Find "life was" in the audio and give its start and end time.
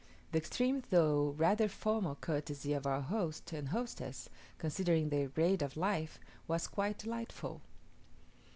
5.77-6.65